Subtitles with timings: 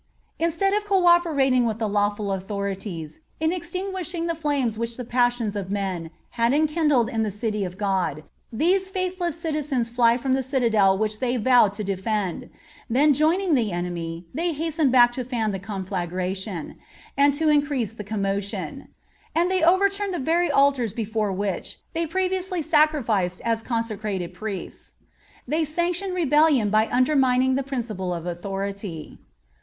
[0.39, 5.55] Instead of co operating with the lawful authorities in extinguishing the flames which the passions
[5.55, 6.09] of men
[6.41, 11.19] had enkindled in the city of God, these faithless citizens fly from the citadel which
[11.19, 12.49] they had vowed to defend;
[12.89, 16.77] then joining the enemy, they hasten back to fan the conflagration,
[17.15, 18.87] and to increase the commotion.
[19.35, 24.93] And they overturn the very altars before which they previously sacrificed as consecrated priests.(55)
[25.47, 29.19] They sanctioned rebellion by undermining the principle of authority.